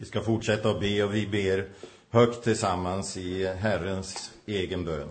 Vi 0.00 0.06
ska 0.06 0.20
fortsätta 0.20 0.70
att 0.70 0.80
be 0.80 1.04
och 1.04 1.14
vi 1.14 1.26
ber 1.26 1.68
högt 2.10 2.44
tillsammans 2.44 3.16
i 3.16 3.46
Herrens 3.46 4.32
egen 4.46 4.84
bön. 4.84 5.08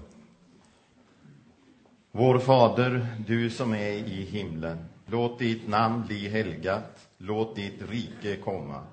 Vår 2.12 2.40
Fader, 2.40 3.08
du 3.28 3.50
som 3.50 3.74
är 3.74 3.92
i 3.92 4.24
himlen. 4.24 4.78
Låt 5.06 5.40
ditt 5.40 5.68
namn 5.68 6.08
bli 6.08 6.30
helgat. 6.30 7.08
Låt 7.18 7.56
ditt 7.56 7.82
rike 7.90 8.36
komma. 8.36 8.84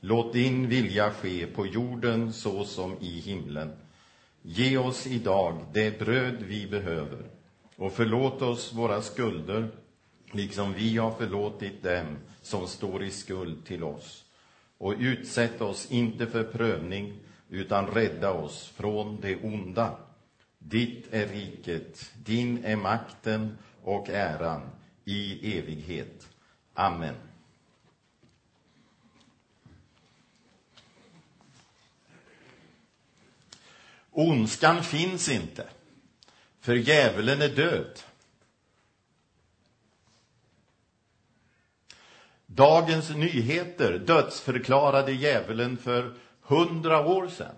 Låt 0.00 0.32
din 0.32 0.68
vilja 0.68 1.10
ske 1.10 1.46
på 1.46 1.66
jorden 1.66 2.32
så 2.32 2.64
som 2.64 2.96
i 3.00 3.20
himlen. 3.20 3.72
Ge 4.42 4.78
oss 4.78 5.06
idag 5.06 5.64
det 5.72 5.98
bröd 5.98 6.42
vi 6.42 6.66
behöver 6.66 7.24
och 7.76 7.92
förlåt 7.92 8.42
oss 8.42 8.72
våra 8.72 9.02
skulder 9.02 9.68
liksom 10.32 10.74
vi 10.74 10.96
har 10.96 11.10
förlåtit 11.10 11.82
dem 11.82 12.16
som 12.42 12.66
står 12.66 13.02
i 13.02 13.10
skuld 13.10 13.66
till 13.66 13.84
oss. 13.84 14.24
Och 14.78 14.94
utsätt 14.98 15.60
oss 15.60 15.90
inte 15.90 16.26
för 16.26 16.44
prövning, 16.44 17.18
utan 17.48 17.86
rädda 17.86 18.32
oss 18.32 18.72
från 18.76 19.20
det 19.20 19.36
onda. 19.42 19.96
Ditt 20.58 21.06
är 21.14 21.26
riket, 21.26 22.12
din 22.24 22.64
är 22.64 22.76
makten 22.76 23.58
och 23.82 24.08
äran 24.08 24.70
i 25.04 25.58
evighet. 25.58 26.28
Amen. 26.74 27.14
Ondskan 34.10 34.82
finns 34.82 35.28
inte, 35.28 35.68
för 36.60 36.74
djävulen 36.74 37.42
är 37.42 37.48
död. 37.48 38.00
Dagens 42.50 43.10
Nyheter 43.10 43.98
dödsförklarade 43.98 45.12
djävulen 45.12 45.76
för 45.76 46.14
hundra 46.40 47.06
år 47.06 47.28
sedan. 47.28 47.54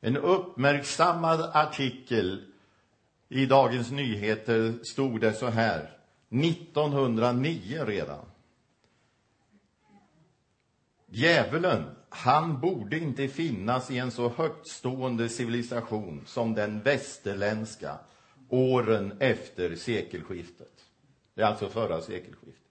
En 0.00 0.16
uppmärksammad 0.16 1.50
artikel 1.54 2.44
i 3.28 3.46
Dagens 3.46 3.90
Nyheter 3.90 4.84
stod 4.84 5.20
det 5.20 5.32
så 5.32 5.46
här, 5.46 5.98
1909 6.30 7.84
redan. 7.86 8.24
Djävulen, 11.06 11.84
han 12.08 12.60
borde 12.60 12.98
inte 12.98 13.28
finnas 13.28 13.90
i 13.90 13.98
en 13.98 14.10
så 14.10 14.28
högtstående 14.28 15.28
civilisation 15.28 16.22
som 16.26 16.54
den 16.54 16.82
västerländska 16.82 17.98
åren 18.48 19.12
efter 19.20 19.76
sekelskiftet. 19.76 20.91
Det 21.34 21.42
är 21.42 21.46
alltså 21.46 21.68
förra 21.68 22.00
sekelskiftet. 22.00 22.62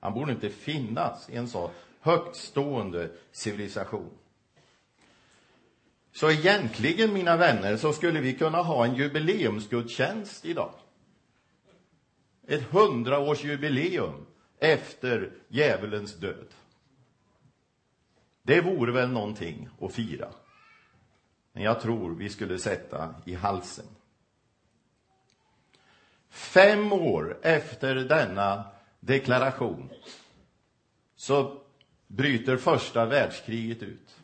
Han 0.00 0.14
borde 0.14 0.32
inte 0.32 0.50
finnas 0.50 1.30
i 1.30 1.36
en 1.36 1.48
så 1.48 1.70
högtstående 2.00 3.10
civilisation. 3.32 4.10
Så 6.12 6.30
egentligen, 6.30 7.12
mina 7.12 7.36
vänner, 7.36 7.76
så 7.76 7.92
skulle 7.92 8.20
vi 8.20 8.34
kunna 8.34 8.62
ha 8.62 8.84
en 8.84 8.94
jubileumsgudstjänst 8.94 10.44
idag. 10.44 10.74
Ett 12.46 12.62
hundraårsjubileum 12.62 14.26
efter 14.58 15.32
djävulens 15.48 16.14
död. 16.14 16.48
Det 18.42 18.60
vore 18.60 18.92
väl 18.92 19.08
någonting 19.08 19.68
att 19.80 19.92
fira. 19.92 20.28
Men 21.52 21.62
jag 21.62 21.80
tror 21.80 22.14
vi 22.14 22.28
skulle 22.28 22.58
sätta 22.58 23.14
i 23.24 23.34
halsen. 23.34 23.86
Fem 26.32 26.92
år 26.92 27.38
efter 27.42 27.94
denna 27.94 28.64
deklaration 29.00 29.90
så 31.16 31.62
bryter 32.06 32.56
första 32.56 33.06
världskriget 33.06 33.82
ut. 33.82 34.16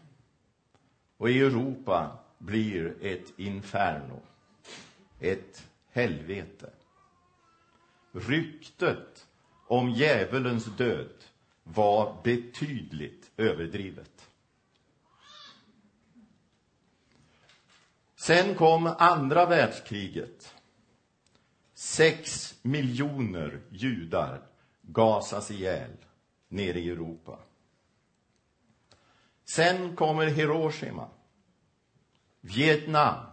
Och 1.17 1.31
i 1.31 1.41
Europa 1.41 2.19
blir 2.39 2.97
ett 3.03 3.38
inferno, 3.38 4.21
ett 5.21 5.66
helvete. 5.91 6.71
Ryktet 8.12 9.27
om 9.66 9.91
djävulens 9.91 10.65
död 10.65 11.25
var 11.62 12.21
betydligt 12.25 13.31
överdrivet. 13.37 14.31
Sen 18.16 18.54
kom 18.54 18.87
andra 18.99 19.47
världskriget 19.47 20.54
Sex 21.78 22.55
miljoner 22.62 23.61
judar 23.71 24.43
gasas 24.83 25.50
ihjäl 25.50 25.97
nere 26.49 26.81
i 26.81 26.89
Europa. 26.89 27.39
Sen 29.44 29.97
kommer 29.97 30.27
Hiroshima, 30.27 31.09
Vietnam, 32.41 33.27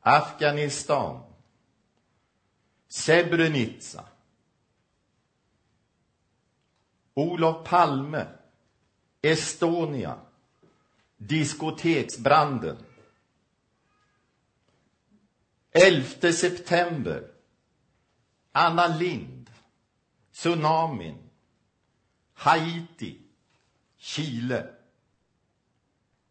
Afghanistan, 0.00 1.22
Srebrenica, 2.88 4.04
Olof 7.14 7.68
Palme, 7.68 8.26
Estonia, 9.22 10.18
diskoteksbranden 11.16 12.76
11 15.72 16.32
september, 16.32 17.30
Anna 18.52 18.86
Lind, 18.86 19.50
tsunamin, 20.32 21.30
Haiti, 22.32 23.18
Chile. 23.96 24.74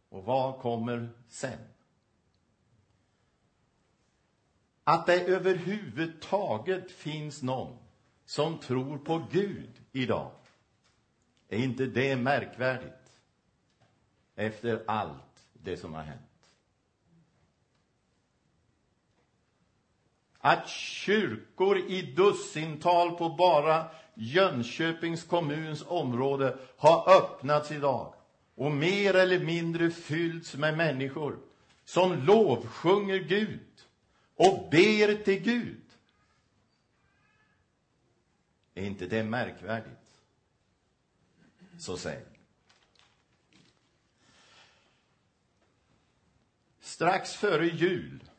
Och 0.10 0.24
vad 0.24 0.60
kommer 0.60 1.10
sen? 1.28 1.60
Att 4.84 5.06
det 5.06 5.22
överhuvudtaget 5.22 6.92
finns 6.92 7.42
någon 7.42 7.78
som 8.26 8.58
tror 8.58 8.98
på 8.98 9.28
Gud 9.32 9.82
idag, 9.92 10.32
är 11.50 11.58
inte 11.58 11.86
det 11.86 12.16
märkvärdigt 12.16 13.18
efter 14.36 14.84
allt 14.88 15.48
det 15.54 15.78
som 15.78 15.94
har 15.94 16.04
hänt? 16.04 16.31
Att 20.42 20.70
kyrkor 20.70 21.78
i 21.78 22.02
dussintal 22.02 23.12
på 23.12 23.30
bara 23.30 23.86
Jönköpings 24.14 25.24
kommuns 25.24 25.84
område 25.88 26.58
har 26.78 27.18
öppnats 27.18 27.72
idag 27.72 28.14
och 28.56 28.72
mer 28.72 29.16
eller 29.16 29.40
mindre 29.40 29.92
fyllts 29.92 30.56
med 30.56 30.78
människor 30.78 31.40
som 31.86 32.26
lovsjunger 32.26 33.18
Gud 33.18 33.86
och 34.36 34.70
ber 34.72 35.24
till 35.24 35.40
Gud. 35.40 35.82
Är 38.74 38.84
inte 38.84 39.06
det 39.06 39.24
märkvärdigt? 39.24 40.22
Så 41.80 41.98
säg. 41.98 42.26
Strax 46.80 47.34
före 47.34 47.66
jul 47.66 48.31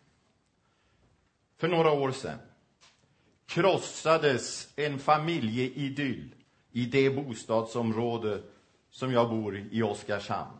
för 1.62 1.68
några 1.68 1.92
år 1.92 2.12
sedan 2.12 2.38
krossades 3.46 4.68
en 4.76 4.98
familjeidyll 4.98 6.34
i 6.72 6.84
det 6.84 7.10
bostadsområde 7.10 8.42
som 8.90 9.12
jag 9.12 9.30
bor 9.30 9.56
i, 9.56 9.68
i 9.70 9.82
Oskarshamn. 9.82 10.56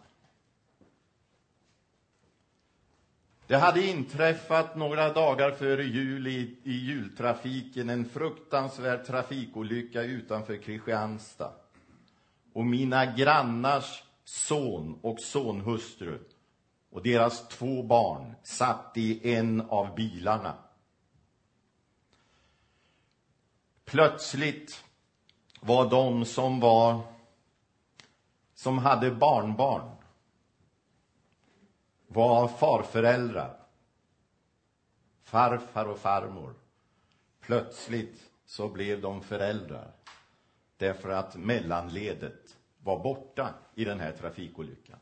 Det 3.47 3.57
hade 3.57 3.87
inträffat 3.87 4.77
några 4.77 5.13
dagar 5.13 5.51
före 5.51 5.85
jul 5.85 6.27
i, 6.27 6.57
i 6.65 6.73
jultrafiken 6.73 7.91
en 7.91 8.05
fruktansvärd 8.05 9.07
trafikolycka 9.07 10.03
utanför 10.03 10.57
Kristianstad. 10.57 11.53
Och 12.53 12.65
mina 12.65 13.07
grannars 13.07 14.03
son 14.25 14.99
och 15.03 15.21
sonhustru 15.21 16.19
och 16.91 17.03
deras 17.03 17.49
två 17.49 17.83
barn 17.83 18.35
satt 18.43 18.93
i 18.95 19.35
en 19.35 19.61
av 19.61 19.95
bilarna. 19.95 20.55
Plötsligt 23.85 24.85
var 25.61 25.91
de 25.91 26.25
som 26.25 26.61
var 26.61 27.01
som 28.55 28.79
hade 28.79 29.11
barnbarn 29.11 29.97
var 32.07 32.49
farföräldrar, 32.49 33.57
farfar 35.23 35.87
och 35.87 35.99
farmor. 35.99 36.55
Plötsligt 37.41 38.31
så 38.45 38.69
blev 38.69 39.01
de 39.01 39.23
föräldrar 39.23 39.93
därför 40.77 41.09
att 41.09 41.37
mellanledet 41.37 42.57
var 42.79 43.03
borta 43.03 43.55
i 43.75 43.85
den 43.85 44.01
här 44.01 44.13
trafikolyckan. 44.13 44.99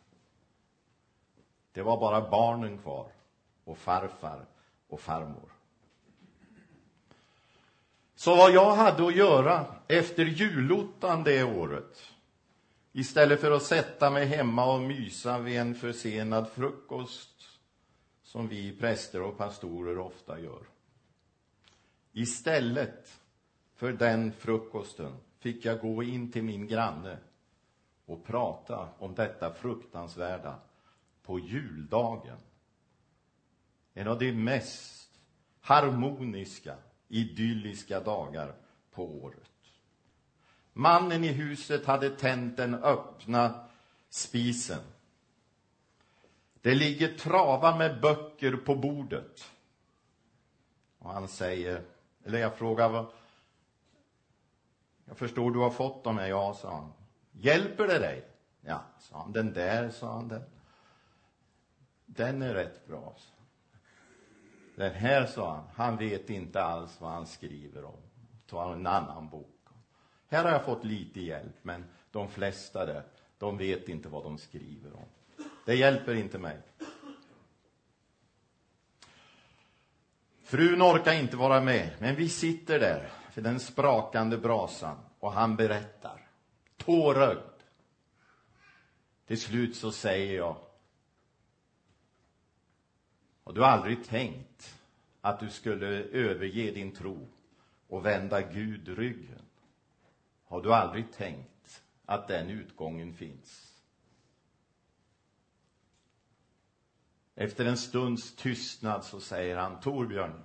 Det 1.73 1.83
var 1.83 2.01
bara 2.01 2.31
barnen 2.31 2.79
kvar 2.79 3.13
och 3.65 3.79
farfar 3.79 4.47
och 4.89 5.01
farmor. 5.01 5.60
Så 8.21 8.37
vad 8.37 8.53
jag 8.53 8.75
hade 8.75 9.07
att 9.07 9.17
göra 9.17 9.67
efter 9.89 10.25
julottan 10.25 11.25
det 11.25 11.45
året, 11.45 12.03
istället 12.93 13.41
för 13.41 13.51
att 13.51 13.63
sätta 13.63 14.11
mig 14.11 14.27
hemma 14.27 14.75
och 14.75 14.81
mysa 14.81 15.39
vid 15.39 15.59
en 15.59 15.75
försenad 15.75 16.49
frukost, 16.49 17.59
som 18.23 18.49
vi 18.49 18.77
präster 18.77 19.23
och 19.23 19.39
pastorer 19.39 19.99
ofta 19.99 20.41
gör. 20.41 20.63
Istället 22.13 23.21
för 23.75 23.93
den 23.93 24.33
frukosten 24.33 25.13
fick 25.39 25.65
jag 25.65 25.81
gå 25.81 26.03
in 26.03 26.33
till 26.33 26.45
min 26.45 26.67
granne 26.67 27.19
och 28.07 28.27
prata 28.27 28.89
om 28.99 29.15
detta 29.15 29.53
fruktansvärda 29.55 30.59
på 31.23 31.39
juldagen. 31.39 32.39
En 33.95 34.09
av 34.09 34.19
de 34.19 34.33
mest 34.33 35.11
harmoniska, 35.61 36.77
idylliska 37.11 38.01
dagar 38.01 38.55
på 38.91 39.05
året. 39.05 39.51
Mannen 40.73 41.25
i 41.25 41.33
huset 41.33 41.87
hade 41.87 42.11
tänt 42.11 42.57
den 42.57 42.75
öppna 42.75 43.65
spisen. 44.09 44.81
Det 46.61 46.75
ligger 46.75 47.19
travar 47.19 47.79
med 47.79 48.01
böcker 48.01 48.57
på 48.57 48.75
bordet. 48.77 49.51
Och 50.99 51.11
han 51.11 51.29
säger, 51.29 51.83
eller 52.25 52.39
jag 52.39 52.59
frågar, 52.59 52.89
vad, 52.89 53.07
jag 55.05 55.19
förstår 55.19 55.51
du 55.51 55.59
har 55.59 55.71
fått 55.71 56.05
dem 56.05 56.19
här. 56.19 56.29
Ja, 56.29 56.55
sa 56.55 56.75
han. 56.75 56.93
Hjälper 57.33 57.87
det 57.87 57.99
dig? 57.99 58.25
Ja, 58.61 58.83
sa 58.99 59.19
han. 59.19 59.33
Den 59.33 59.53
där, 59.53 59.91
sa 59.91 60.13
han. 60.13 60.29
Den, 60.29 60.43
den 62.07 62.43
är 62.43 62.55
rätt 62.55 62.87
bra. 62.87 63.15
Sa 63.17 63.40
den 64.81 64.95
här, 64.95 65.27
sa 65.27 65.55
han, 65.55 65.65
han 65.75 65.97
vet 65.97 66.31
inte 66.31 66.63
alls 66.63 67.01
vad 67.01 67.11
han 67.11 67.27
skriver 67.27 67.85
om. 67.85 68.03
Ta 68.47 68.73
en 68.73 68.87
annan 68.87 69.29
bok. 69.29 69.59
Här 70.29 70.45
har 70.45 70.51
jag 70.51 70.65
fått 70.65 70.85
lite 70.85 71.21
hjälp, 71.21 71.57
men 71.63 71.85
de 72.11 72.29
flesta 72.29 72.87
där, 72.87 73.03
de 73.39 73.59
vet 73.59 73.89
inte 73.89 74.09
vad 74.09 74.25
de 74.25 74.39
skriver 74.39 74.97
om. 74.97 75.05
Det 75.67 75.75
hjälper 75.75 76.15
inte 76.15 76.39
mig. 76.39 76.59
Frun 80.45 80.83
orkar 80.83 81.13
inte 81.13 81.37
vara 81.37 81.61
med, 81.61 81.91
men 81.99 82.17
vi 82.17 82.29
sitter 82.29 82.81
där 82.81 83.11
för 83.31 83.41
den 83.41 83.61
sprakande 83.61 84.39
brasan 84.39 84.97
och 85.19 85.33
han 85.33 85.57
berättar, 85.57 86.29
tårögd. 86.77 87.63
Till 89.27 89.41
slut 89.41 89.77
så 89.77 89.93
säger 89.93 90.37
jag, 90.37 90.57
har 93.51 93.55
du 93.55 93.65
aldrig 93.65 94.05
tänkt 94.05 94.81
att 95.21 95.41
du 95.41 95.51
skulle 95.51 95.87
överge 96.03 96.71
din 96.71 96.93
tro 96.93 97.29
och 97.89 98.07
vända 98.07 98.41
Gud 98.43 98.89
ryggen? 98.89 99.43
Har 100.45 100.63
du 100.63 100.75
aldrig 100.75 101.13
tänkt 101.13 101.83
att 102.05 102.29
den 102.29 102.51
utgången 102.51 103.15
finns? 103.15 103.81
Efter 107.35 107.65
en 107.65 107.77
stunds 107.77 108.37
tystnad 108.37 109.05
så 109.05 109.21
säger 109.21 109.57
han, 109.57 109.81
Torbjörn, 109.81 110.43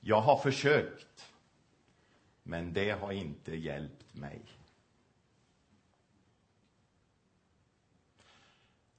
jag 0.00 0.20
har 0.20 0.38
försökt, 0.38 1.32
men 2.42 2.72
det 2.72 2.90
har 2.90 3.12
inte 3.12 3.56
hjälpt 3.56 4.14
mig. 4.14 4.42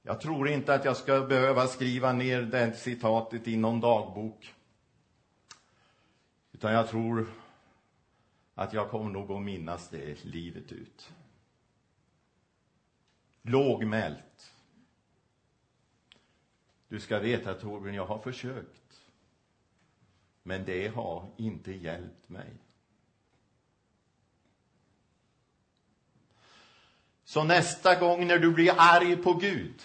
Jag 0.02 0.20
tror 0.20 0.48
inte 0.48 0.74
att 0.74 0.84
jag 0.84 0.96
ska 0.96 1.20
behöva 1.20 1.66
skriva 1.66 2.12
ner 2.12 2.42
det 2.42 2.72
citatet 2.76 3.48
i 3.48 3.56
någon 3.56 3.80
dagbok. 3.80 4.54
Utan 6.52 6.72
jag 6.72 6.88
tror 6.88 7.26
att 8.54 8.72
jag 8.72 8.90
kommer 8.90 9.10
nog 9.10 9.30
att 9.30 9.42
minnas 9.42 9.88
det 9.88 10.24
livet 10.24 10.72
ut. 10.72 11.12
Lågmält. 13.42 14.54
Du 16.88 17.00
ska 17.00 17.18
veta, 17.18 17.54
Torbjörn, 17.54 17.94
jag 17.94 18.06
har 18.06 18.18
försökt. 18.18 19.02
Men 20.42 20.64
det 20.64 20.88
har 20.88 21.30
inte 21.36 21.72
hjälpt 21.72 22.28
mig. 22.28 22.50
Så 27.32 27.44
nästa 27.44 27.94
gång 27.94 28.26
när 28.26 28.38
du 28.38 28.50
blir 28.50 28.74
arg 28.76 29.16
på 29.16 29.32
Gud 29.34 29.82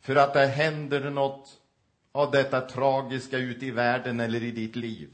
för 0.00 0.16
att 0.16 0.34
det 0.34 0.46
händer 0.46 1.10
något 1.10 1.60
av 2.12 2.30
detta 2.30 2.60
tragiska 2.60 3.38
ute 3.38 3.66
i 3.66 3.70
världen 3.70 4.20
eller 4.20 4.42
i 4.42 4.50
ditt 4.50 4.76
liv 4.76 5.08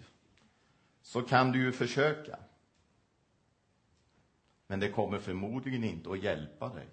så 1.03 1.23
kan 1.23 1.53
du 1.53 1.59
ju 1.59 1.73
försöka. 1.73 2.39
Men 4.67 4.81
det 4.81 4.89
kommer 4.89 5.19
förmodligen 5.19 5.85
inte 5.85 6.11
att 6.11 6.23
hjälpa 6.23 6.69
dig. 6.69 6.87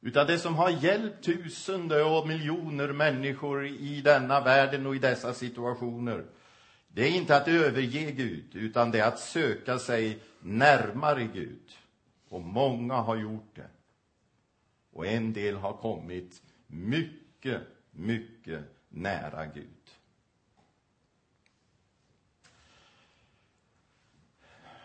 Utan 0.00 0.26
det 0.26 0.38
som 0.38 0.54
har 0.54 0.70
hjälpt 0.70 1.24
tusende 1.24 2.02
och 2.02 2.28
miljoner 2.28 2.92
människor 2.92 3.66
i 3.66 4.00
denna 4.00 4.40
världen 4.40 4.86
och 4.86 4.96
i 4.96 4.98
dessa 4.98 5.34
situationer, 5.34 6.24
det 6.88 7.02
är 7.02 7.10
inte 7.10 7.36
att 7.36 7.48
överge 7.48 8.10
Gud, 8.10 8.56
utan 8.56 8.90
det 8.90 8.98
är 8.98 9.08
att 9.08 9.20
söka 9.20 9.78
sig 9.78 10.18
närmare 10.40 11.24
Gud. 11.24 11.78
Och 12.32 12.42
många 12.42 12.94
har 12.94 13.16
gjort 13.16 13.54
det. 13.56 13.68
Och 14.92 15.06
en 15.06 15.32
del 15.32 15.56
har 15.56 15.72
kommit 15.72 16.42
mycket, 16.66 17.62
mycket 17.90 18.64
nära 18.88 19.46
Gud. 19.46 19.90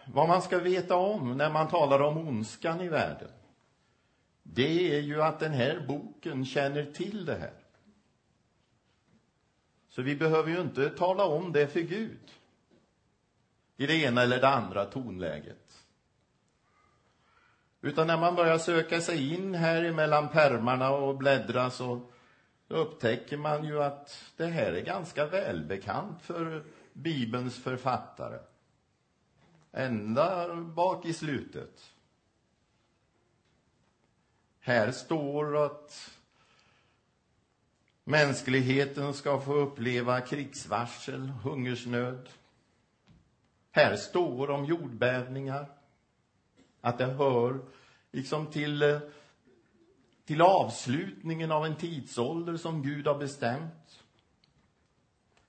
Vad 0.07 0.27
man 0.27 0.41
ska 0.41 0.59
veta 0.59 0.95
om 0.95 1.37
när 1.37 1.51
man 1.51 1.67
talar 1.67 1.99
om 1.99 2.17
ondskan 2.17 2.81
i 2.81 2.87
världen, 2.87 3.31
det 4.43 4.95
är 4.95 5.01
ju 5.01 5.21
att 5.21 5.39
den 5.39 5.53
här 5.53 5.85
boken 5.87 6.45
känner 6.45 6.85
till 6.85 7.25
det 7.25 7.37
här. 7.37 7.53
Så 9.89 10.01
vi 10.01 10.15
behöver 10.15 10.51
ju 10.51 10.61
inte 10.61 10.89
tala 10.89 11.25
om 11.25 11.51
det 11.51 11.67
för 11.67 11.81
Gud 11.81 12.31
i 13.77 13.87
det 13.87 13.95
ena 13.95 14.21
eller 14.21 14.41
det 14.41 14.49
andra 14.49 14.85
tonläget. 14.85 15.66
Utan 17.81 18.07
när 18.07 18.17
man 18.17 18.35
börjar 18.35 18.57
söka 18.57 19.01
sig 19.01 19.33
in 19.33 19.55
här 19.55 19.91
mellan 19.91 20.29
pärmarna 20.29 20.89
och 20.89 21.17
bläddra 21.17 21.69
så 21.69 22.01
upptäcker 22.67 23.37
man 23.37 23.63
ju 23.65 23.83
att 23.83 24.31
det 24.37 24.45
här 24.45 24.73
är 24.73 24.81
ganska 24.81 25.25
välbekant 25.25 26.21
för 26.21 26.63
Bibelns 26.93 27.63
författare. 27.63 28.39
Ända 29.71 30.55
bak 30.55 31.05
i 31.05 31.13
slutet. 31.13 31.93
Här 34.59 34.91
står 34.91 35.65
att 35.65 36.11
mänskligheten 38.03 39.13
ska 39.13 39.41
få 39.41 39.53
uppleva 39.53 40.21
krigsvarsel, 40.21 41.27
hungersnöd. 41.27 42.29
Här 43.71 43.95
står 43.95 44.49
om 44.49 44.65
jordbävningar, 44.65 45.76
att 46.81 46.97
det 46.97 47.05
hör 47.05 47.59
liksom 48.11 48.47
till, 48.47 48.81
eh, 48.81 48.99
till 50.25 50.41
avslutningen 50.41 51.51
av 51.51 51.65
en 51.65 51.75
tidsålder 51.75 52.57
som 52.57 52.83
Gud 52.83 53.07
har 53.07 53.17
bestämt. 53.17 54.03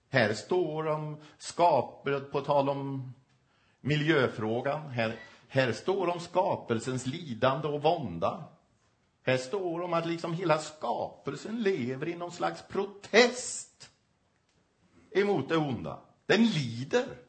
Här 0.09 0.35
står 0.35 0.87
om 0.87 1.17
skapet, 1.39 2.33
på 2.33 2.41
tal 2.41 2.69
om 2.69 3.13
miljöfrågan. 3.81 4.91
Här, 4.91 5.17
här 5.49 5.73
står 5.73 6.09
om 6.09 6.21
skapelsens 6.21 7.07
lidande 7.07 7.69
och 7.69 7.83
vånda. 7.83 8.45
Här 9.23 9.37
står 9.37 9.81
om 9.81 9.93
att 9.93 10.07
liksom 10.07 10.35
hela 10.35 10.59
skapelsen 10.59 11.63
lever 11.63 12.09
i 12.09 12.15
någon 12.15 12.33
slags 12.33 12.63
protest 12.69 13.91
emot 15.11 15.49
det 15.49 15.57
onda. 15.57 16.01
Den 16.27 16.47
lider. 16.47 17.28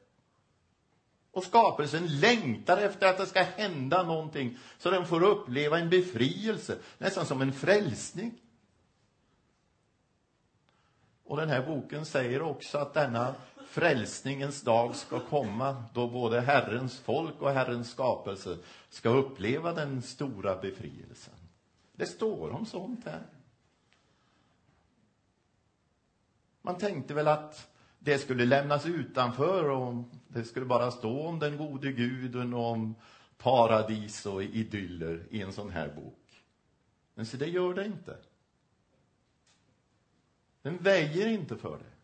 Och 1.39 1.45
skapelsen 1.45 2.19
längtar 2.19 2.77
efter 2.77 3.07
att 3.07 3.17
det 3.17 3.25
ska 3.25 3.43
hända 3.43 4.03
någonting 4.03 4.57
så 4.77 4.91
den 4.91 5.05
får 5.05 5.23
uppleva 5.23 5.79
en 5.79 5.89
befrielse, 5.89 6.77
nästan 6.97 7.25
som 7.25 7.41
en 7.41 7.53
frälsning. 7.53 8.33
Och 11.23 11.37
den 11.37 11.49
här 11.49 11.65
boken 11.65 12.05
säger 12.05 12.41
också 12.41 12.77
att 12.77 12.93
denna 12.93 13.35
frälsningens 13.67 14.61
dag 14.61 14.95
ska 14.95 15.19
komma 15.19 15.83
då 15.93 16.07
både 16.07 16.41
Herrens 16.41 16.99
folk 16.99 17.41
och 17.41 17.51
Herrens 17.51 17.91
skapelse 17.91 18.57
ska 18.89 19.09
uppleva 19.09 19.73
den 19.73 20.01
stora 20.01 20.55
befrielsen. 20.55 21.35
Det 21.93 22.05
står 22.05 22.49
om 22.49 22.65
sånt 22.65 23.05
här. 23.05 23.23
Man 26.61 26.77
tänkte 26.77 27.13
väl 27.13 27.27
att 27.27 27.67
det 27.99 28.17
skulle 28.17 28.45
lämnas 28.45 28.85
utanför 28.85 29.69
och 29.69 30.03
det 30.27 30.43
skulle 30.43 30.65
bara 30.65 30.91
stå 30.91 31.27
om 31.27 31.39
den 31.39 31.57
gode 31.57 31.91
guden 31.91 32.53
och 32.53 32.71
om 32.71 32.95
paradis 33.37 34.25
och 34.25 34.43
idyller 34.43 35.27
i 35.29 35.41
en 35.41 35.53
sån 35.53 35.69
här 35.69 35.89
bok. 35.95 36.43
Men 37.13 37.25
så 37.25 37.37
det 37.37 37.47
gör 37.47 37.73
det 37.73 37.85
inte. 37.85 38.17
Den 40.61 40.77
väjer 40.77 41.27
inte 41.27 41.57
för 41.57 41.77
det. 41.77 41.98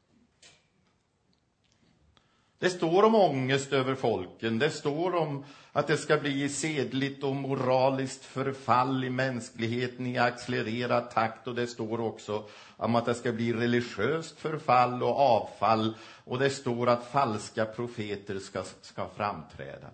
Det 2.59 2.69
står 2.69 3.03
om 3.03 3.15
ångest 3.15 3.73
över 3.73 3.95
folken. 3.95 4.59
Det 4.59 4.69
står 4.69 5.15
om 5.15 5.43
att 5.71 5.87
det 5.87 5.97
ska 5.97 6.17
bli 6.17 6.49
sedligt 6.49 7.23
och 7.23 7.35
moraliskt 7.35 8.25
förfall 8.25 9.03
i 9.03 9.09
mänskligheten 9.09 10.07
i 10.07 10.17
accelererad 10.17 11.11
takt. 11.11 11.47
Och 11.47 11.55
det 11.55 11.67
står 11.67 11.99
också 11.99 12.43
om 12.77 12.95
att 12.95 13.05
det 13.05 13.15
ska 13.15 13.31
bli 13.31 13.53
religiöst 13.53 14.39
förfall 14.39 15.03
och 15.03 15.19
avfall. 15.19 15.97
Och 16.23 16.39
det 16.39 16.49
står 16.49 16.89
att 16.89 17.11
falska 17.11 17.65
profeter 17.65 18.39
ska, 18.39 18.63
ska 18.81 19.09
framträda. 19.09 19.87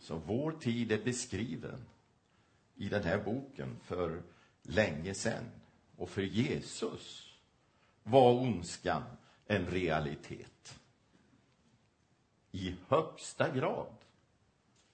Så 0.00 0.20
vår 0.26 0.52
tid 0.52 0.92
är 0.92 1.04
beskriven 1.04 1.84
i 2.76 2.88
den 2.88 3.02
här 3.02 3.18
boken 3.18 3.76
för 3.84 4.22
länge 4.62 5.14
sedan. 5.14 5.44
Och 5.96 6.10
för 6.10 6.22
Jesus 6.22 7.32
var 8.02 8.32
ondskan 8.32 9.02
en 9.46 9.66
realitet. 9.66 10.78
I 12.52 12.74
högsta 12.88 13.50
grad. 13.50 13.96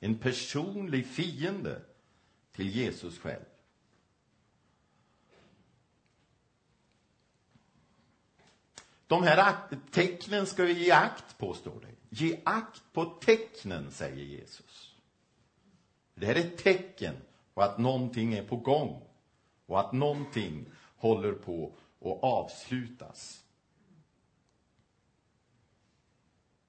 En 0.00 0.18
personlig 0.18 1.06
fiende 1.06 1.82
till 2.52 2.68
Jesus 2.68 3.18
själv. 3.18 3.44
De 9.06 9.22
här 9.22 9.54
tecknen 9.90 10.46
ska 10.46 10.64
vi 10.64 10.84
ge 10.84 10.90
akt 10.90 11.38
på, 11.38 11.54
står 11.54 11.80
det. 11.80 11.94
Ge 12.08 12.40
akt 12.44 12.82
på 12.92 13.04
tecknen, 13.04 13.90
säger 13.90 14.24
Jesus. 14.24 14.94
Det 16.14 16.26
här 16.26 16.34
är 16.34 16.40
ett 16.40 16.58
tecken 16.58 17.14
på 17.54 17.62
att 17.62 17.78
någonting 17.78 18.34
är 18.34 18.42
på 18.42 18.56
gång 18.56 19.02
och 19.66 19.80
att 19.80 19.92
någonting 19.92 20.66
håller 20.96 21.32
på 21.32 21.72
att 22.00 22.22
avslutas. 22.22 23.44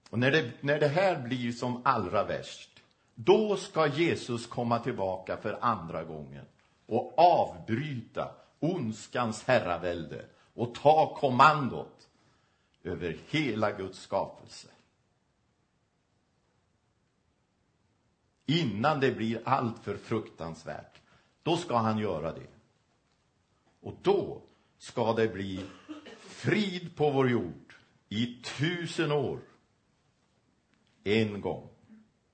Och 0.09 0.19
när 0.19 0.31
det, 0.31 0.51
när 0.61 0.79
det 0.79 0.87
här 0.87 1.21
blir 1.21 1.51
som 1.51 1.81
allra 1.85 2.23
värst, 2.23 2.69
då 3.15 3.57
ska 3.57 3.87
Jesus 3.87 4.47
komma 4.47 4.79
tillbaka 4.79 5.37
för 5.37 5.57
andra 5.61 6.03
gången 6.03 6.45
och 6.85 7.13
avbryta 7.19 8.31
ondskans 8.59 9.43
herravälde 9.43 10.25
och 10.53 10.75
ta 10.75 11.15
kommandot 11.15 12.09
över 12.83 13.17
hela 13.29 13.71
Guds 13.71 13.99
skapelse. 13.99 14.67
Innan 18.45 18.99
det 18.99 19.11
blir 19.11 19.41
allt 19.45 19.79
för 19.79 19.97
fruktansvärt, 19.97 21.01
då 21.43 21.57
ska 21.57 21.77
han 21.77 21.97
göra 21.97 22.33
det. 22.33 22.47
Och 23.81 23.93
då 24.01 24.41
ska 24.77 25.13
det 25.13 25.27
bli 25.27 25.65
frid 26.19 26.95
på 26.95 27.09
vår 27.09 27.29
jord 27.29 27.75
i 28.09 28.41
tusen 28.57 29.11
år. 29.11 29.39
En 31.03 31.41
gång. 31.41 31.69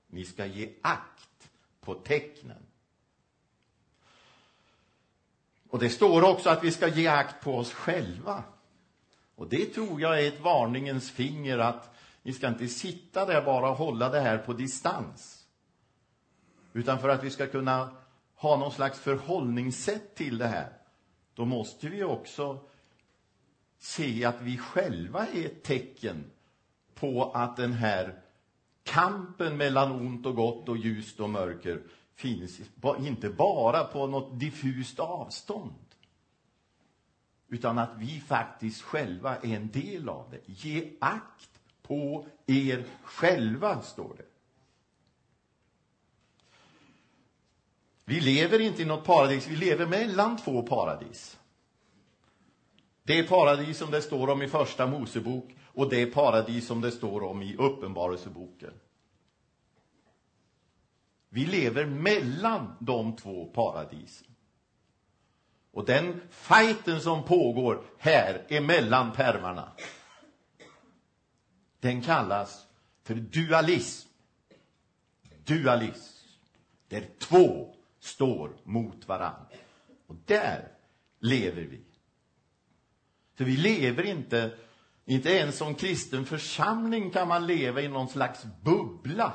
Ni 0.06 0.24
ska 0.24 0.46
ge 0.46 0.72
akt 0.82 1.50
på 1.80 1.94
tecknen. 1.94 2.62
Och 5.70 5.78
det 5.78 5.90
står 5.90 6.22
också 6.22 6.50
att 6.50 6.64
vi 6.64 6.72
ska 6.72 6.88
ge 6.88 7.06
akt 7.06 7.44
på 7.44 7.56
oss 7.56 7.72
själva. 7.72 8.44
Och 9.34 9.48
det 9.48 9.66
tror 9.66 10.00
jag 10.00 10.22
är 10.22 10.28
ett 10.28 10.40
varningens 10.40 11.10
finger 11.10 11.58
att 11.58 11.94
ni 12.22 12.32
ska 12.32 12.48
inte 12.48 12.68
sitta 12.68 13.26
där 13.26 13.42
bara 13.42 13.70
och 13.70 13.76
hålla 13.76 14.08
det 14.08 14.20
här 14.20 14.38
på 14.38 14.52
distans. 14.52 15.46
Utan 16.72 16.98
för 16.98 17.08
att 17.08 17.24
vi 17.24 17.30
ska 17.30 17.46
kunna 17.46 17.96
ha 18.34 18.56
någon 18.56 18.72
slags 18.72 18.98
förhållningssätt 18.98 20.14
till 20.14 20.38
det 20.38 20.46
här, 20.46 20.72
då 21.34 21.44
måste 21.44 21.88
vi 21.88 22.04
också 22.04 22.58
se 23.78 24.24
att 24.24 24.40
vi 24.40 24.58
själva 24.58 25.26
är 25.26 25.46
ett 25.46 25.62
tecken 25.62 26.30
på 26.94 27.32
att 27.32 27.56
den 27.56 27.72
här 27.72 28.20
kampen 28.86 29.56
mellan 29.56 29.92
ont 29.92 30.26
och 30.26 30.36
gott 30.36 30.68
och 30.68 30.76
ljust 30.76 31.20
och 31.20 31.30
mörker 31.30 31.82
finns 32.14 32.60
inte 32.98 33.30
bara 33.30 33.84
på 33.84 34.06
något 34.06 34.40
diffust 34.40 35.00
avstånd 35.00 35.74
utan 37.48 37.78
att 37.78 37.90
vi 37.98 38.20
faktiskt 38.20 38.82
själva 38.82 39.36
är 39.36 39.56
en 39.56 39.70
del 39.70 40.08
av 40.08 40.30
det. 40.30 40.40
Ge 40.46 40.90
akt 41.00 41.60
på 41.82 42.26
er 42.46 42.84
själva, 43.02 43.82
står 43.82 44.14
det. 44.16 44.24
Vi 48.04 48.20
lever 48.20 48.60
inte 48.60 48.82
i 48.82 48.84
något 48.84 49.04
paradis, 49.04 49.48
vi 49.48 49.56
lever 49.56 49.86
mellan 49.86 50.36
två 50.36 50.62
paradis. 50.62 51.38
Det 53.02 53.22
paradis 53.22 53.78
som 53.78 53.90
det 53.90 54.02
står 54.02 54.28
om 54.28 54.42
i 54.42 54.48
Första 54.48 54.86
Mosebok 54.86 55.56
och 55.76 55.90
det 55.90 56.06
paradis 56.06 56.66
som 56.66 56.80
det 56.80 56.90
står 56.90 57.22
om 57.22 57.42
i 57.42 57.56
Uppenbarelseboken. 57.56 58.72
Vi 61.28 61.46
lever 61.46 61.86
mellan 61.86 62.76
de 62.80 63.16
två 63.16 63.46
paradisen. 63.46 64.26
Och 65.72 65.84
den 65.84 66.20
fighten 66.30 67.00
som 67.00 67.24
pågår 67.24 67.82
här 67.98 68.46
emellan 68.48 69.12
pärmarna, 69.12 69.72
den 71.80 72.02
kallas 72.02 72.66
för 73.02 73.14
dualism. 73.14 74.08
Dualism. 75.44 76.26
Där 76.88 77.08
två 77.18 77.74
står 78.00 78.56
mot 78.64 79.08
varann. 79.08 79.46
Och 80.06 80.16
där 80.24 80.68
lever 81.18 81.62
vi. 81.62 81.80
För 83.34 83.44
vi 83.44 83.56
lever 83.56 84.02
inte, 84.02 84.58
inte 85.06 85.30
ens 85.30 85.56
som 85.56 85.74
kristen 85.74 86.26
församling 86.26 87.10
kan 87.10 87.28
man 87.28 87.46
leva 87.46 87.80
i 87.80 87.88
någon 87.88 88.08
slags 88.08 88.44
bubbla, 88.62 89.32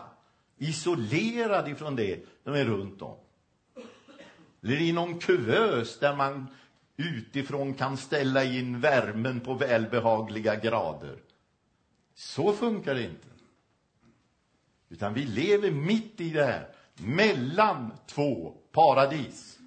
isolerad 0.57 1.67
ifrån 1.67 1.95
det 1.95 2.25
som 2.43 2.53
är 2.53 2.65
runt 2.65 3.01
om. 3.01 3.17
Eller 4.63 4.81
i 4.81 4.91
någon 4.91 5.19
kuvös 5.19 5.99
där 5.99 6.15
man 6.15 6.47
utifrån 6.97 7.73
kan 7.73 7.97
ställa 7.97 8.43
in 8.43 8.79
värmen 8.79 9.39
på 9.39 9.53
välbehagliga 9.53 10.55
grader. 10.55 11.17
Så 12.15 12.53
funkar 12.53 12.95
det 12.95 13.03
inte. 13.03 13.27
Utan 14.89 15.13
vi 15.13 15.25
lever 15.25 15.71
mitt 15.71 16.21
i 16.21 16.29
det 16.29 16.45
här, 16.45 16.75
mellan 16.95 17.91
två 18.07 18.57
paradis. 18.71 19.59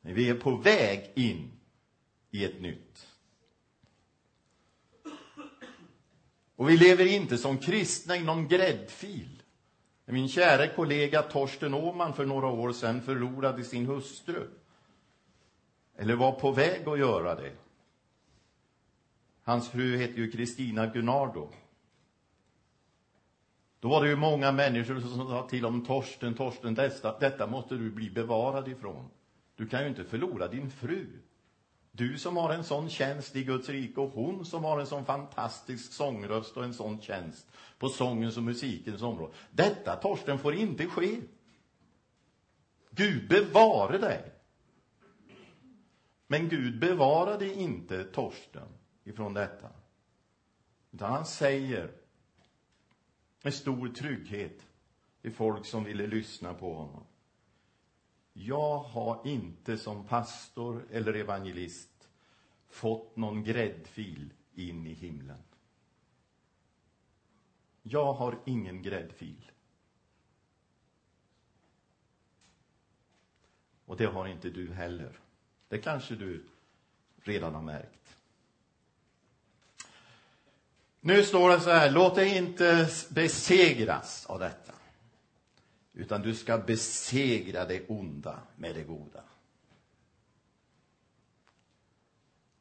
Men 0.00 0.14
vi 0.14 0.28
är 0.28 0.34
på 0.34 0.56
väg 0.56 1.12
in 1.14 1.52
i 2.30 2.44
ett 2.44 2.60
nytt. 2.60 3.09
Och 6.60 6.70
vi 6.70 6.76
lever 6.76 7.06
inte 7.06 7.38
som 7.38 7.58
kristna 7.58 8.16
i 8.16 8.24
någon 8.24 8.48
gräddfil. 8.48 9.42
Min 10.04 10.28
kära 10.28 10.66
kollega 10.66 11.22
Torsten 11.22 11.74
Åman 11.74 12.14
för 12.14 12.26
några 12.26 12.46
år 12.46 12.72
sedan 12.72 13.02
förlorade 13.02 13.64
sin 13.64 13.86
hustru. 13.86 14.48
Eller 15.96 16.16
var 16.16 16.32
på 16.32 16.52
väg 16.52 16.88
att 16.88 16.98
göra 16.98 17.34
det. 17.34 17.52
Hans 19.42 19.68
fru 19.68 19.96
heter 19.96 20.18
ju 20.18 20.30
Kristina 20.30 20.86
Gunnardo. 20.86 21.48
Då 23.80 23.88
var 23.88 24.02
det 24.02 24.08
ju 24.10 24.16
många 24.16 24.52
människor 24.52 25.00
som 25.00 25.28
sa 25.28 25.48
till 25.48 25.66
om 25.66 25.84
Torsten, 25.84 26.34
Torsten, 26.34 26.74
detta, 26.74 27.18
detta 27.18 27.46
måste 27.46 27.74
du 27.74 27.90
bli 27.90 28.10
bevarad 28.10 28.68
ifrån. 28.68 29.10
Du 29.56 29.66
kan 29.66 29.82
ju 29.82 29.88
inte 29.88 30.04
förlora 30.04 30.48
din 30.48 30.70
fru. 30.70 31.06
Du 31.92 32.18
som 32.18 32.36
har 32.36 32.54
en 32.54 32.64
sån 32.64 32.90
tjänst 32.90 33.36
i 33.36 33.44
Guds 33.44 33.68
rike 33.68 34.00
och 34.00 34.10
hon 34.10 34.44
som 34.44 34.64
har 34.64 34.80
en 34.80 34.86
sån 34.86 35.04
fantastisk 35.04 35.92
sångröst 35.92 36.56
och 36.56 36.64
en 36.64 36.74
sån 36.74 37.00
tjänst 37.00 37.46
på 37.78 37.88
sångens 37.88 38.36
och 38.36 38.42
musikens 38.42 39.02
område. 39.02 39.32
Detta, 39.50 39.96
Torsten, 39.96 40.38
får 40.38 40.54
inte 40.54 40.86
ske. 40.86 41.20
Gud 42.90 43.28
bevare 43.28 43.98
dig. 43.98 44.32
Men 46.26 46.48
Gud 46.48 46.80
bevarade 46.80 47.54
inte 47.54 48.04
Torsten 48.04 48.68
ifrån 49.04 49.34
detta. 49.34 49.68
Utan 50.92 51.12
han 51.12 51.26
säger 51.26 51.90
med 53.42 53.54
stor 53.54 53.88
trygghet 53.88 54.66
till 55.22 55.32
folk 55.32 55.66
som 55.66 55.84
ville 55.84 56.06
lyssna 56.06 56.54
på 56.54 56.74
honom. 56.74 57.04
Jag 58.32 58.78
har 58.78 59.26
inte 59.26 59.78
som 59.78 60.06
pastor 60.06 60.86
eller 60.90 61.14
evangelist 61.14 62.08
fått 62.68 63.16
någon 63.16 63.44
gräddfil 63.44 64.32
in 64.54 64.86
i 64.86 64.92
himlen. 64.92 65.42
Jag 67.82 68.12
har 68.12 68.38
ingen 68.44 68.82
gräddfil. 68.82 69.50
Och 73.86 73.96
det 73.96 74.06
har 74.06 74.26
inte 74.26 74.50
du 74.50 74.72
heller. 74.72 75.18
Det 75.68 75.78
kanske 75.78 76.14
du 76.14 76.44
redan 77.16 77.54
har 77.54 77.62
märkt. 77.62 78.16
Nu 81.00 81.24
står 81.24 81.50
det 81.50 81.60
så 81.60 81.70
här, 81.70 81.90
låt 81.90 82.14
dig 82.14 82.36
inte 82.36 82.88
besegras 83.10 84.26
av 84.26 84.38
detta 84.38 84.72
utan 86.00 86.22
du 86.22 86.34
ska 86.34 86.58
besegra 86.58 87.64
det 87.64 87.88
onda 87.88 88.40
med 88.56 88.74
det 88.74 88.82
goda. 88.82 89.22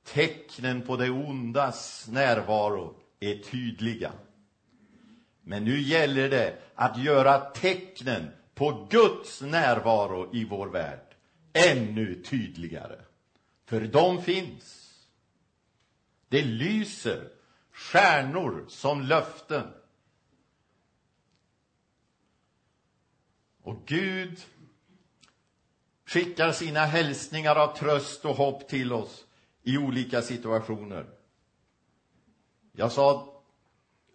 Tecknen 0.03 0.81
på 0.81 0.97
det 0.97 1.09
ondas 1.09 2.07
närvaro 2.11 2.95
är 3.19 3.35
tydliga. 3.35 4.11
Men 5.41 5.63
nu 5.63 5.81
gäller 5.81 6.29
det 6.29 6.57
att 6.75 7.03
göra 7.03 7.39
tecknen 7.39 8.31
på 8.55 8.87
Guds 8.89 9.41
närvaro 9.41 10.35
i 10.35 10.45
vår 10.45 10.67
värld 10.67 11.15
ännu 11.53 12.23
tydligare. 12.23 12.99
För 13.65 13.81
de 13.81 14.21
finns. 14.21 14.95
Det 16.27 16.41
lyser 16.41 17.29
stjärnor 17.71 18.65
som 18.67 19.01
löften. 19.01 19.67
Och 23.69 23.85
Gud 23.85 24.39
skickar 26.05 26.51
sina 26.51 26.79
hälsningar 26.79 27.55
av 27.55 27.75
tröst 27.75 28.25
och 28.25 28.35
hopp 28.35 28.67
till 28.67 28.93
oss 28.93 29.25
i 29.63 29.77
olika 29.77 30.21
situationer. 30.21 31.05
Jag 32.71 32.91
sa, 32.91 33.33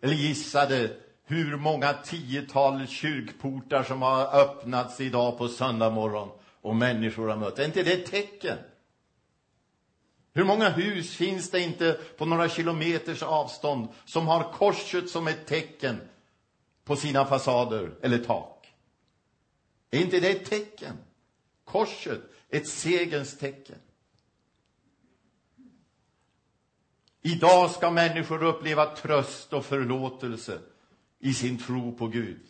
eller 0.02 0.14
gissade, 0.14 0.96
hur 1.25 1.56
många 1.56 1.92
tiotal 1.92 2.87
kyrkportar 2.87 3.82
som 3.82 4.02
har 4.02 4.40
öppnats 4.40 5.00
idag 5.00 5.38
på 5.38 5.49
söndag 5.49 5.90
morgon 5.90 6.30
och 6.61 6.76
människor 6.76 7.28
har 7.28 7.37
mött. 7.37 7.58
Är 7.58 7.64
inte 7.64 7.82
det 7.82 7.92
ett 7.92 8.11
tecken? 8.11 8.58
Hur 10.32 10.44
många 10.44 10.68
hus 10.68 11.16
finns 11.16 11.50
det 11.50 11.61
inte 11.61 12.00
på 12.18 12.26
några 12.26 12.49
kilometers 12.49 13.23
avstånd 13.23 13.88
som 14.04 14.26
har 14.26 14.52
korset 14.52 15.11
som 15.11 15.28
ett 15.28 15.46
tecken 15.46 16.00
på 16.84 16.96
sina 16.96 17.25
fasader 17.25 17.94
eller 18.02 18.18
tak? 18.18 18.53
Är 19.95 20.01
inte 20.01 20.21
det 20.21 20.31
ett 20.31 20.51
tecken? 20.51 20.97
Korset, 21.65 22.21
ett 22.49 22.69
segerns 22.69 23.39
tecken. 23.39 23.79
Idag 27.23 27.71
ska 27.71 27.91
människor 27.91 28.43
uppleva 28.43 28.97
tröst 28.97 29.53
och 29.53 29.65
förlåtelse 29.65 30.59
i 31.19 31.35
sin 31.35 31.59
tro 31.59 31.97
på 31.97 32.07
Gud. 32.07 32.47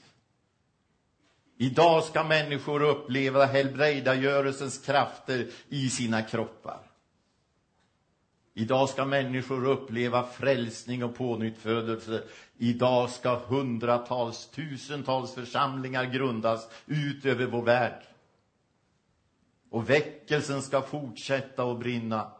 Idag 1.57 2.05
ska 2.05 2.25
människor 2.25 2.83
uppleva 2.83 3.45
helbrägdagörelsens 3.45 4.79
krafter 4.79 5.51
i 5.69 5.91
sina 5.91 6.23
kroppar. 6.23 6.91
Idag 8.56 8.88
ska 8.88 9.04
människor 9.04 9.66
uppleva 9.66 10.26
frälsning 10.26 11.04
och 11.04 11.14
pånyttfödelse. 11.14 12.23
Idag 12.58 13.11
ska 13.11 13.38
hundratals, 13.38 14.46
tusentals 14.46 15.34
församlingar 15.34 16.04
grundas 16.04 16.68
ut 16.87 17.26
över 17.26 17.46
vår 17.46 17.62
värld. 17.62 18.02
Och 19.70 19.90
väckelsen 19.90 20.62
ska 20.62 20.82
fortsätta 20.82 21.64
att 21.64 21.78
brinna 21.78 22.30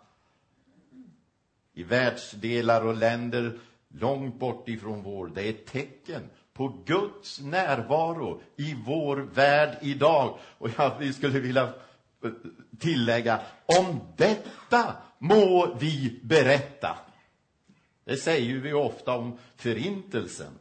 i 1.75 1.83
världsdelar 1.83 2.87
och 2.87 2.97
länder 2.97 3.59
långt 3.88 4.38
bort 4.38 4.68
ifrån 4.68 5.02
vår. 5.02 5.26
Det 5.35 5.42
är 5.42 5.50
ett 5.50 5.66
tecken 5.66 6.23
på 6.52 6.68
Guds 6.85 7.40
närvaro 7.40 8.40
i 8.56 8.75
vår 8.87 9.16
värld 9.16 9.78
idag. 9.83 10.38
Och 10.59 10.71
jag 10.78 11.14
skulle 11.14 11.40
vilja 11.40 11.62
eh, 12.25 12.30
tillägga, 12.78 13.40
om 13.66 14.00
detta 14.16 14.97
må 15.25 15.75
vi 15.75 16.21
berätta. 16.23 16.99
Det 18.04 18.16
säger 18.16 18.54
vi 18.54 18.73
ofta 18.73 19.16
om 19.16 19.38
förintelsen 19.57 20.59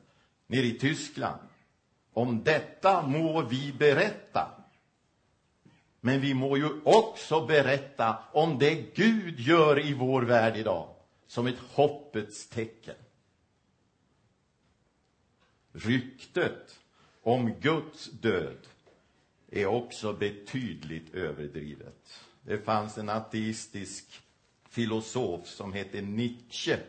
nere 0.48 0.66
i 0.66 0.80
Tyskland. 0.80 1.40
Om 2.14 2.44
detta 2.44 3.02
må 3.02 3.42
vi 3.42 3.74
berätta. 3.74 4.52
Men 6.00 6.22
vi 6.22 6.34
må 6.34 6.58
ju 6.58 6.70
också 6.84 7.46
berätta 7.46 8.18
om 8.32 8.60
det 8.60 8.96
Gud 8.96 9.40
gör 9.40 9.86
i 9.86 9.94
vår 9.94 10.22
värld 10.22 10.58
idag 10.58 10.96
som 11.28 11.48
ett 11.48 11.60
hoppets 11.60 12.50
tecken. 12.50 12.96
Ryktet 15.72 16.80
om 17.22 17.54
Guds 17.54 18.12
död 18.12 18.68
är 19.52 19.66
också 19.66 20.14
betydligt 20.14 21.14
överdrivet. 21.14 22.20
Det 22.42 22.58
fanns 22.58 22.98
en 22.98 23.10
ateistisk 23.10 24.24
filosof 24.74 25.48
som 25.48 25.74
hette 25.74 26.02
Nietzsche. 26.02 26.80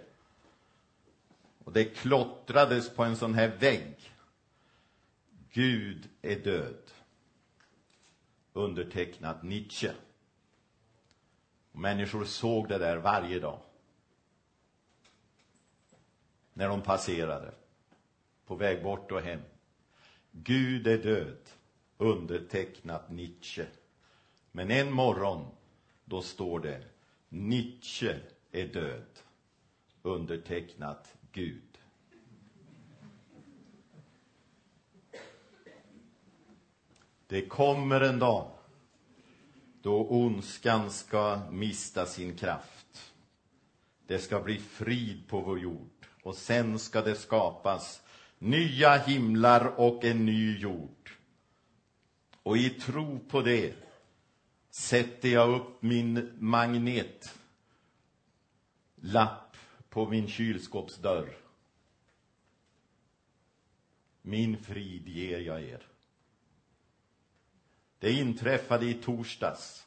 Och 1.65 1.73
det 1.73 1.85
klottrades 1.85 2.95
på 2.95 3.05
en 3.05 3.17
sån 3.17 3.35
här 3.35 3.49
vägg. 3.49 4.13
Gud 5.53 6.09
är 6.23 6.37
död. 6.37 6.91
Undertecknat 8.53 9.43
Nietzsche. 9.43 9.93
Och 11.73 11.79
människor 11.79 12.25
såg 12.25 12.69
det 12.69 12.79
där 12.79 12.97
varje 12.97 13.39
dag. 13.39 13.61
När 16.53 16.69
de 16.69 16.83
passerade. 16.83 17.55
På 18.47 18.55
väg 18.55 18.83
bort 18.83 19.13
och 19.13 19.21
hem. 19.21 19.41
Gud 20.31 20.87
är 20.87 20.99
död. 20.99 21.39
Undertecknat 21.99 23.11
Nietzsche. 23.11 23.67
Men 24.53 24.71
en 24.71 24.93
morgon, 24.93 25.47
då 26.05 26.23
står 26.23 26.61
det 26.61 26.94
Nietzsche 27.35 28.21
är 28.53 28.67
död. 28.67 29.07
Undertecknat 30.03 31.15
Gud. 31.33 31.79
Det 37.27 37.47
kommer 37.47 38.01
en 38.01 38.19
dag 38.19 38.51
då 39.83 40.07
ondskan 40.09 40.91
ska 40.91 41.41
mista 41.51 42.07
sin 42.07 42.37
kraft. 42.37 43.13
Det 44.07 44.19
ska 44.19 44.41
bli 44.41 44.59
frid 44.59 45.29
på 45.29 45.41
vår 45.41 45.59
jord 45.59 46.07
och 46.23 46.35
sen 46.35 46.79
ska 46.79 47.03
det 47.03 47.15
skapas 47.15 48.03
nya 48.39 48.97
himlar 48.97 49.81
och 49.81 50.05
en 50.05 50.27
ny 50.27 50.59
jord. 50.59 51.11
Och 52.43 52.57
i 52.57 52.71
tro 52.71 53.19
på 53.19 53.41
det 53.41 53.84
sätter 54.75 55.29
jag 55.29 55.51
upp 55.51 55.83
min 55.83 56.33
magnetlapp 56.39 57.37
på 59.89 60.07
min 60.07 60.29
kylskåpsdörr. 60.29 61.37
Min 64.23 64.57
frid 64.57 65.09
ger 65.09 65.39
jag 65.39 65.63
er. 65.63 65.83
Det 67.99 68.13
inträffade 68.13 68.87
i 68.87 68.95
torsdags 68.95 69.87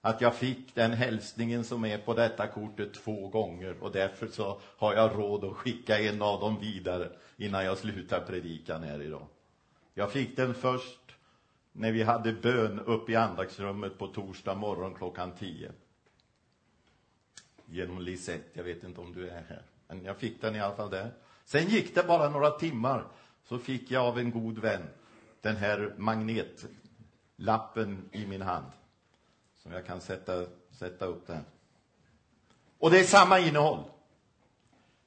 att 0.00 0.20
jag 0.20 0.36
fick 0.36 0.74
den 0.74 0.92
hälsningen 0.92 1.64
som 1.64 1.84
är 1.84 1.98
på 1.98 2.14
detta 2.14 2.46
kortet 2.46 2.94
två 2.94 3.28
gånger 3.28 3.82
och 3.82 3.92
därför 3.92 4.28
så 4.28 4.60
har 4.62 4.94
jag 4.94 5.18
råd 5.18 5.44
att 5.44 5.56
skicka 5.56 6.00
en 6.00 6.22
av 6.22 6.40
dem 6.40 6.60
vidare 6.60 7.10
innan 7.36 7.64
jag 7.64 7.78
slutar 7.78 8.20
predikan 8.20 8.82
här 8.82 9.02
idag. 9.02 9.26
Jag 9.94 10.12
fick 10.12 10.36
den 10.36 10.54
först 10.54 11.15
när 11.78 11.92
vi 11.92 12.02
hade 12.02 12.32
bön 12.32 12.80
upp 12.80 13.10
i 13.10 13.16
andaktsrummet 13.16 13.98
på 13.98 14.06
torsdag 14.06 14.54
morgon 14.54 14.94
klockan 14.94 15.32
tio. 15.38 15.72
Genom 17.66 18.00
Lisette, 18.00 18.48
jag 18.52 18.64
vet 18.64 18.84
inte 18.84 19.00
om 19.00 19.12
du 19.12 19.28
är 19.28 19.42
här. 19.48 19.62
Men 19.88 20.04
jag 20.04 20.16
fick 20.16 20.40
den 20.40 20.56
i 20.56 20.60
alla 20.60 20.76
fall 20.76 20.90
där. 20.90 21.12
Sen 21.44 21.68
gick 21.68 21.94
det 21.94 22.02
bara 22.02 22.30
några 22.30 22.50
timmar 22.50 23.04
så 23.44 23.58
fick 23.58 23.90
jag 23.90 24.04
av 24.04 24.18
en 24.18 24.30
god 24.30 24.58
vän 24.58 24.82
den 25.40 25.56
här 25.56 25.94
magnetlappen 25.96 28.08
i 28.12 28.26
min 28.26 28.42
hand. 28.42 28.72
Som 29.54 29.72
jag 29.72 29.86
kan 29.86 30.00
sätta, 30.00 30.46
sätta 30.70 31.06
upp 31.06 31.26
där. 31.26 31.42
Och 32.78 32.90
det 32.90 33.00
är 33.00 33.04
samma 33.04 33.38
innehåll. 33.38 33.84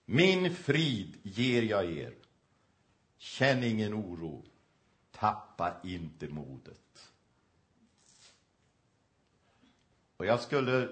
Min 0.06 0.56
frid 0.56 1.18
ger 1.24 1.62
jag 1.62 1.86
er. 1.86 2.14
Känn 3.18 3.64
ingen 3.64 3.94
oro. 3.94 4.44
Tappa 5.20 5.76
inte 5.84 6.28
modet. 6.28 7.12
Och 10.18 10.26
jag 10.26 10.40
skulle, 10.40 10.90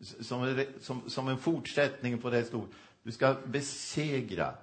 som, 0.00 0.64
som, 0.80 1.10
som 1.10 1.28
en 1.28 1.38
fortsättning 1.38 2.18
på 2.18 2.30
det 2.30 2.44
stod, 2.44 2.68
du 3.02 3.12
ska 3.12 3.36
besegra 3.46 4.54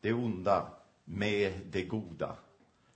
det 0.00 0.12
onda 0.12 0.72
med 1.04 1.60
det 1.70 1.84
goda. 1.84 2.36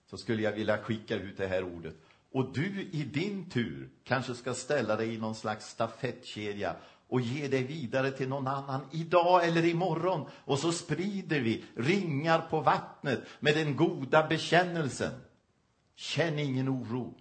Så 0.06 0.18
skulle 0.18 0.42
jag 0.42 0.52
vilja 0.52 0.78
skicka 0.78 1.16
ut 1.16 1.36
det 1.36 1.46
här 1.46 1.62
ordet. 1.62 1.94
Och 2.30 2.52
du 2.52 2.82
i 2.82 3.04
din 3.04 3.50
tur 3.50 3.88
kanske 4.04 4.34
ska 4.34 4.54
ställa 4.54 4.96
dig 4.96 5.14
i 5.14 5.18
någon 5.18 5.34
slags 5.34 5.66
stafettkedja 5.66 6.76
och 7.08 7.20
ge 7.20 7.48
det 7.48 7.62
vidare 7.62 8.10
till 8.10 8.28
någon 8.28 8.46
annan 8.46 8.80
idag 8.92 9.48
eller 9.48 9.64
imorgon. 9.64 10.26
Och 10.44 10.58
så 10.58 10.72
sprider 10.72 11.40
vi 11.40 11.64
ringar 11.76 12.40
på 12.40 12.60
vattnet 12.60 13.24
med 13.40 13.54
den 13.54 13.76
goda 13.76 14.26
bekännelsen. 14.26 15.12
Känn 15.94 16.38
ingen 16.38 16.68
oro. 16.68 17.14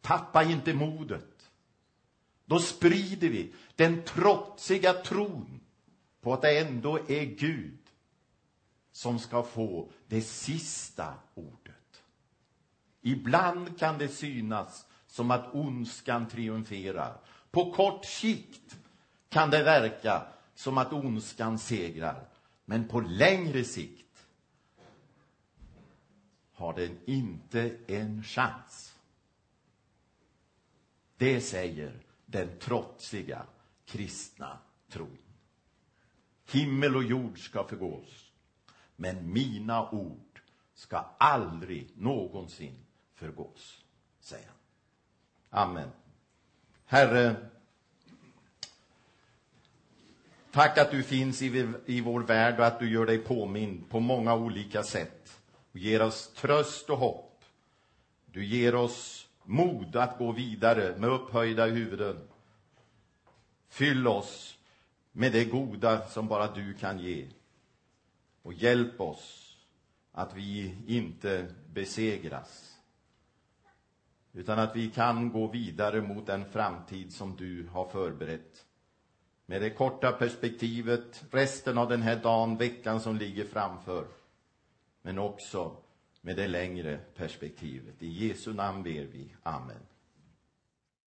Tappa 0.00 0.42
inte 0.42 0.74
modet. 0.74 1.50
Då 2.46 2.58
sprider 2.58 3.28
vi 3.28 3.54
den 3.76 4.02
trotsiga 4.02 4.92
tron 4.92 5.60
på 6.20 6.32
att 6.32 6.42
det 6.42 6.58
ändå 6.58 6.98
är 6.98 7.24
Gud 7.24 7.78
som 8.92 9.18
ska 9.18 9.42
få 9.42 9.90
det 10.06 10.22
sista 10.22 11.14
ordet. 11.34 12.02
Ibland 13.00 13.78
kan 13.78 13.98
det 13.98 14.08
synas 14.08 14.86
som 15.06 15.30
att 15.30 15.54
ondskan 15.54 16.28
triumferar. 16.28 17.20
På 17.50 17.72
kort 17.72 18.04
sikt 18.04 18.76
kan 19.32 19.50
det 19.50 19.62
verka 19.62 20.26
som 20.54 20.78
att 20.78 20.92
ondskan 20.92 21.58
segrar. 21.58 22.28
Men 22.64 22.88
på 22.88 23.00
längre 23.00 23.64
sikt 23.64 24.26
har 26.52 26.74
den 26.74 26.98
inte 27.04 27.76
en 27.86 28.22
chans. 28.22 28.98
Det 31.16 31.40
säger 31.40 32.00
den 32.26 32.58
trotsiga 32.58 33.46
kristna 33.84 34.58
tron. 34.88 35.18
Himmel 36.50 36.96
och 36.96 37.04
jord 37.04 37.38
ska 37.38 37.64
förgås, 37.64 38.32
men 38.96 39.32
mina 39.32 39.90
ord 39.90 40.40
ska 40.74 41.04
aldrig 41.18 41.90
någonsin 41.96 42.84
förgås, 43.14 43.84
säger 44.20 44.48
han. 44.48 45.68
Amen. 45.68 45.88
Herre, 46.84 47.50
tack 50.52 50.78
att 50.78 50.90
du 50.90 51.02
finns 51.02 51.42
i, 51.42 51.72
i 51.86 52.00
vår 52.00 52.20
värld 52.20 52.60
och 52.60 52.66
att 52.66 52.78
du 52.78 52.90
gör 52.90 53.06
dig 53.06 53.18
påmind 53.18 53.90
på 53.90 54.00
många 54.00 54.34
olika 54.34 54.82
sätt 54.82 55.40
och 55.72 55.78
ger 55.78 56.02
oss 56.02 56.32
tröst 56.36 56.90
och 56.90 56.98
hopp. 56.98 57.44
Du 58.26 58.44
ger 58.44 58.74
oss 58.74 59.28
mod 59.44 59.96
att 59.96 60.18
gå 60.18 60.32
vidare 60.32 60.98
med 60.98 61.10
upphöjda 61.10 61.66
huvuden. 61.66 62.28
Fyll 63.68 64.06
oss 64.06 64.58
med 65.12 65.32
det 65.32 65.44
goda 65.44 66.08
som 66.08 66.28
bara 66.28 66.52
du 66.52 66.74
kan 66.74 66.98
ge. 66.98 67.26
Och 68.42 68.52
hjälp 68.52 69.00
oss 69.00 69.56
att 70.12 70.34
vi 70.34 70.76
inte 70.86 71.46
besegras 71.72 72.72
utan 74.32 74.58
att 74.58 74.76
vi 74.76 74.90
kan 74.90 75.32
gå 75.32 75.46
vidare 75.46 76.00
mot 76.00 76.26
den 76.26 76.44
framtid 76.44 77.12
som 77.12 77.36
du 77.36 77.68
har 77.72 77.88
förberett. 77.88 78.64
Med 79.52 79.60
det 79.60 79.70
korta 79.70 80.12
perspektivet, 80.12 81.24
resten 81.30 81.78
av 81.78 81.88
den 81.88 82.02
här 82.02 82.16
dagen, 82.16 82.56
veckan 82.56 83.00
som 83.00 83.16
ligger 83.16 83.44
framför. 83.44 84.06
Men 85.02 85.18
också 85.18 85.76
med 86.20 86.36
det 86.36 86.48
längre 86.48 86.98
perspektivet. 87.16 88.02
I 88.02 88.28
Jesu 88.28 88.52
namn 88.52 88.82
ber 88.82 89.06
vi. 89.12 89.34
Amen. 89.42 89.76